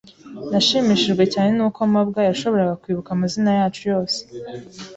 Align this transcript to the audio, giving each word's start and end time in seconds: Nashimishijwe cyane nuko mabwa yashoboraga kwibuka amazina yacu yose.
Nashimishijwe 0.51 1.23
cyane 1.33 1.51
nuko 1.57 1.79
mabwa 1.93 2.19
yashoboraga 2.29 2.79
kwibuka 2.81 3.09
amazina 3.13 3.51
yacu 3.59 3.81
yose. 3.91 4.19